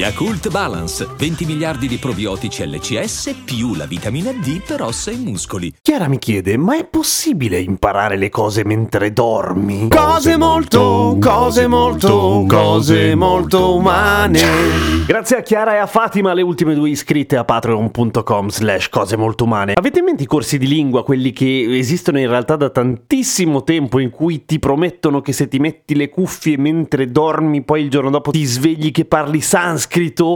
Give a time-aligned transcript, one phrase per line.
[0.00, 5.74] Yakult Balance, 20 miliardi di probiotici LCS più la vitamina D per ossa e muscoli.
[5.82, 9.88] Chiara mi chiede, ma è possibile imparare le cose mentre dormi?
[9.88, 14.40] Cose molto, cose molto, cose molto umane.
[15.06, 19.44] Grazie a Chiara e a Fatima, le ultime due iscritte a patreon.com slash cose molto
[19.44, 19.74] umane.
[19.74, 23.98] Avete in mente i corsi di lingua, quelli che esistono in realtà da tantissimo tempo,
[23.98, 28.08] in cui ti promettono che se ti metti le cuffie mentre dormi, poi il giorno
[28.08, 29.88] dopo ti svegli che parli sanscrito?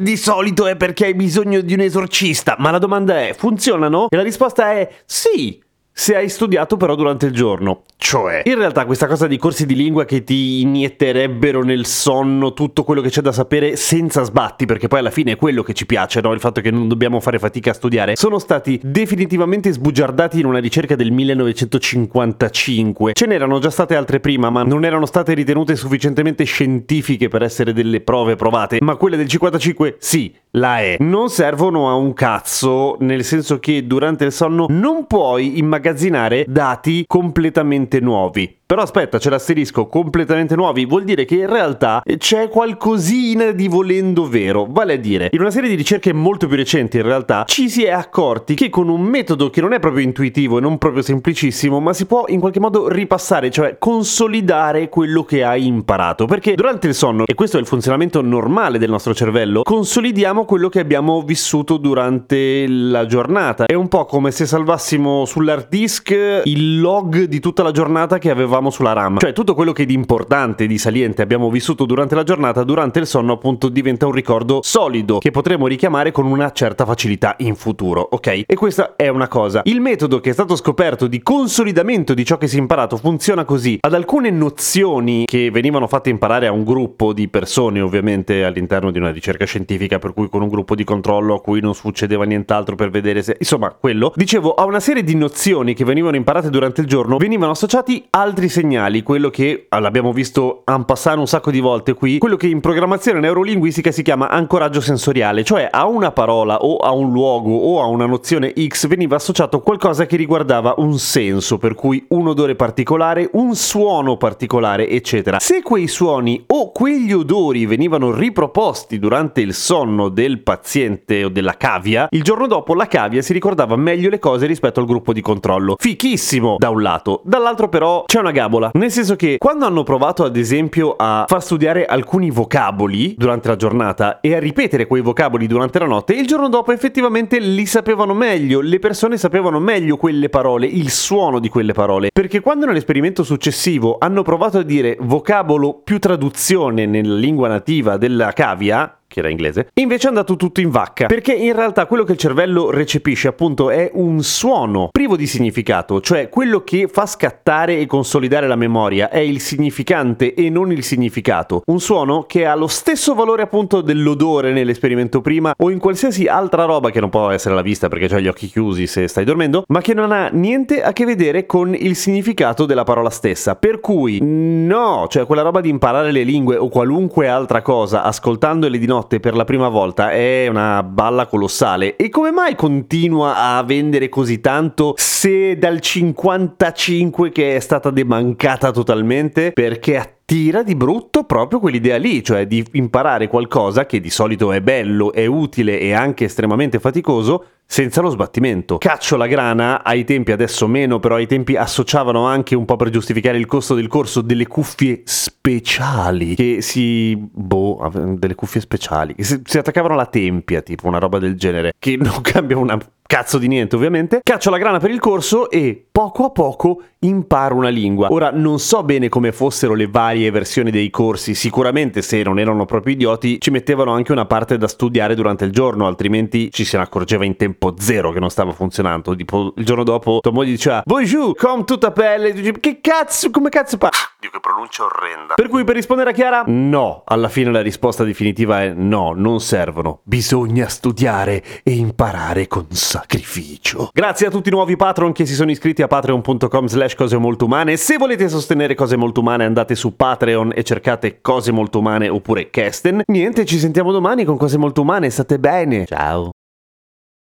[0.00, 4.08] Di solito è perché hai bisogno di un esorcista, ma la domanda è, funzionano?
[4.08, 5.62] E la risposta è sì
[5.92, 7.82] se hai studiato però durante il giorno.
[7.96, 12.82] Cioè, in realtà questa cosa di corsi di lingua che ti inietterebbero nel sonno tutto
[12.82, 15.86] quello che c'è da sapere senza sbatti, perché poi alla fine è quello che ci
[15.86, 16.32] piace, no?
[16.32, 20.58] Il fatto che non dobbiamo fare fatica a studiare, sono stati definitivamente sbugiardati in una
[20.58, 23.12] ricerca del 1955.
[23.14, 27.72] Ce n'erano già state altre prima, ma non erano state ritenute sufficientemente scientifiche per essere
[27.72, 30.96] delle prove provate, ma quelle del 55 sì, la è.
[30.98, 37.04] Non servono a un cazzo, nel senso che durante il sonno non puoi immagazzinare dati
[37.06, 38.60] completamente nuovi.
[38.72, 44.26] Però aspetta, c'è l'asterisco completamente nuovi, vuol dire che in realtà c'è qualcosina di volendo
[44.26, 47.68] vero, vale a dire, in una serie di ricerche molto più recenti in realtà ci
[47.68, 51.02] si è accorti che con un metodo che non è proprio intuitivo e non proprio
[51.02, 56.54] semplicissimo, ma si può in qualche modo ripassare, cioè consolidare quello che hai imparato, perché
[56.54, 60.80] durante il sonno, e questo è il funzionamento normale del nostro cervello, consolidiamo quello che
[60.80, 63.66] abbiamo vissuto durante la giornata.
[63.66, 68.30] È un po' come se salvassimo sull'hard disk il log di tutta la giornata che
[68.30, 69.18] avevamo sulla RAM.
[69.18, 73.06] Cioè tutto quello che di importante, di saliente abbiamo vissuto durante la giornata, durante il
[73.06, 78.06] sonno appunto diventa un ricordo solido che potremo richiamare con una certa facilità in futuro,
[78.10, 78.42] ok?
[78.46, 79.62] E questa è una cosa.
[79.64, 83.44] Il metodo che è stato scoperto di consolidamento di ciò che si è imparato funziona
[83.44, 83.78] così.
[83.80, 88.98] Ad alcune nozioni che venivano fatte imparare a un gruppo di persone, ovviamente all'interno di
[88.98, 92.74] una ricerca scientifica, per cui con un gruppo di controllo a cui non succedeva nient'altro
[92.74, 93.36] per vedere se...
[93.38, 94.12] Insomma, quello.
[94.14, 98.48] Dicevo, a una serie di nozioni che venivano imparate durante il giorno venivano associati altri
[98.52, 103.18] segnali, quello che l'abbiamo visto passare un sacco di volte qui, quello che in programmazione
[103.18, 107.86] neurolinguistica si chiama ancoraggio sensoriale, cioè a una parola o a un luogo o a
[107.86, 113.30] una nozione X veniva associato qualcosa che riguardava un senso, per cui un odore particolare,
[113.32, 115.40] un suono particolare, eccetera.
[115.40, 121.56] Se quei suoni o quegli odori venivano riproposti durante il sonno del paziente o della
[121.56, 125.22] cavia, il giorno dopo la cavia si ricordava meglio le cose rispetto al gruppo di
[125.22, 125.76] controllo.
[125.78, 128.70] Fichissimo da un lato, dall'altro però c'è una gabola.
[128.72, 133.56] Nel senso che quando hanno provato ad esempio a far studiare alcuni vocaboli durante la
[133.56, 138.14] giornata e a ripetere quei vocaboli durante la notte, il giorno dopo effettivamente li sapevano
[138.14, 142.08] meglio, le persone sapevano meglio quelle parole, il suono di quelle parole.
[142.12, 148.32] Perché quando nell'esperimento successivo hanno provato a dire vocabolo più traduzione nella lingua nativa della
[148.32, 152.12] cavia, che era inglese, invece è andato tutto in vacca, perché in realtà quello che
[152.12, 157.78] il cervello recepisce appunto è un suono privo di significato, cioè quello che fa scattare
[157.78, 162.54] e consolidare la memoria è il significante e non il significato, un suono che ha
[162.54, 167.30] lo stesso valore appunto dell'odore nell'esperimento prima o in qualsiasi altra roba che non può
[167.30, 170.28] essere alla vista perché hai gli occhi chiusi se stai dormendo, ma che non ha
[170.28, 175.42] niente a che vedere con il significato della parola stessa, per cui no, cioè quella
[175.42, 179.44] roba di imparare le lingue o qualunque altra cosa ascoltandole di notte notte per la
[179.44, 181.96] prima volta è una balla colossale.
[181.96, 188.70] E come mai continua a vendere così tanto se dal 55 che è stata demancata
[188.70, 189.50] totalmente?
[189.52, 189.96] Perché
[190.32, 195.12] attira di brutto proprio quell'idea lì, cioè di imparare qualcosa che di solito è bello,
[195.12, 198.78] è utile e anche estremamente faticoso senza lo sbattimento.
[198.78, 202.88] Caccio la grana, ai tempi adesso meno, però ai tempi associavano anche un po' per
[202.88, 209.24] giustificare il costo del corso delle cuffie speciali che si boh, delle cuffie speciali che
[209.24, 212.78] si, si attaccavano alla tempia, tipo una roba del genere, che non cambia una
[213.12, 217.56] cazzo di niente ovviamente, caccio la grana per il corso e poco a poco imparo
[217.56, 218.10] una lingua.
[218.10, 222.64] Ora non so bene come fossero le varie versioni dei corsi, sicuramente se non erano
[222.64, 226.78] proprio idioti ci mettevano anche una parte da studiare durante il giorno, altrimenti ci se
[226.78, 229.14] ne accorgeva in tempo zero che non stava funzionando.
[229.14, 233.76] Tipo il giorno dopo tua moglie diceva Bonjour, com tutta pelle, che cazzo, come cazzo
[233.76, 233.90] fa?
[234.18, 235.34] Dio che pronuncia orrenda.
[235.34, 239.38] Per cui per rispondere a Chiara, no, alla fine la risposta definitiva è no, non
[239.40, 240.00] servono.
[240.04, 243.90] Bisogna studiare e imparare con sa sacrificio.
[243.92, 247.44] Grazie a tutti i nuovi patron che si sono iscritti a patreon.com slash cose molto
[247.46, 247.76] umane.
[247.76, 252.50] Se volete sostenere cose molto umane andate su Patreon e cercate cose molto umane oppure
[252.50, 253.02] Kesten.
[253.06, 255.10] Niente, ci sentiamo domani con cose molto umane.
[255.10, 255.84] State bene.
[255.86, 256.30] Ciao.